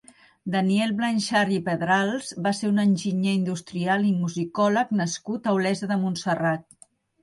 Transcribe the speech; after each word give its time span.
Daniel 0.53 0.95
Blanxart 1.01 1.51
i 1.57 1.59
Pedrals 1.67 2.33
va 2.49 2.55
ser 2.61 2.71
un 2.71 2.85
enginyer 2.87 3.37
industrial 3.43 4.11
i 4.11 4.17
musicòleg 4.25 5.01
nascut 5.05 5.43
a 5.55 5.59
Olesa 5.63 5.97
de 5.97 6.05
Montserrat. 6.05 6.71